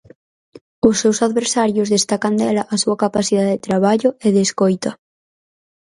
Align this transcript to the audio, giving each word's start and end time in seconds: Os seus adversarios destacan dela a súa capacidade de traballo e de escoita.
Os 0.87 0.95
seus 1.01 1.17
adversarios 1.27 1.91
destacan 1.95 2.33
dela 2.41 2.63
a 2.73 2.75
súa 2.81 2.99
capacidade 3.03 3.51
de 3.53 3.63
traballo 3.67 4.09
e 4.25 4.27
de 4.35 4.41
escoita. 4.47 4.91